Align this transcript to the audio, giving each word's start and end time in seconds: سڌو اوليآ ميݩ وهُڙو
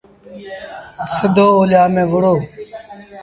سڌو 1.15 1.45
اوليآ 1.57 1.83
ميݩ 1.93 2.09
وهُڙو 2.11 2.33